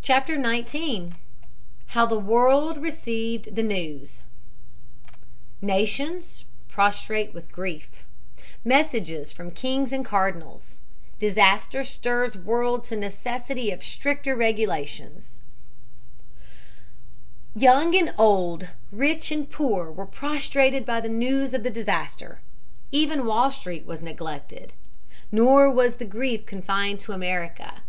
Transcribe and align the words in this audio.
CHAPTER 0.00 0.42
XIX. 0.42 1.14
HOW 1.88 2.06
THE 2.06 2.18
WORLD 2.18 2.80
RECEIVED 2.80 3.54
THE 3.54 3.62
NEWS 3.62 4.22
NATIONS 5.60 6.46
PROSTRATE 6.70 7.34
WITH 7.34 7.52
GRIEF 7.52 7.88
MESSAGES 8.64 9.30
FROM 9.30 9.50
KINGS 9.50 9.92
AND 9.92 10.06
CARDINALS 10.06 10.80
DISASTER 11.18 11.84
STIRS 11.84 12.34
WORLD 12.36 12.82
TO 12.84 12.96
NECESSITY 12.96 13.70
OF 13.72 13.84
STRICTER 13.84 14.34
REGULATIONS 14.36 15.40
YOUNG 17.54 17.94
and 17.96 18.14
old, 18.16 18.68
rich 18.90 19.30
and 19.30 19.50
poor 19.50 19.90
were 19.92 20.06
prostrated 20.06 20.86
by 20.86 21.02
the 21.02 21.10
news 21.10 21.52
of 21.52 21.62
the 21.62 21.68
disaster. 21.68 22.40
Even 22.90 23.26
Wall 23.26 23.50
Street 23.50 23.84
was 23.84 24.00
neglected. 24.00 24.72
Nor 25.30 25.70
was 25.70 25.96
the 25.96 26.06
grief 26.06 26.46
confined 26.46 27.00
to 27.00 27.12
America. 27.12 27.82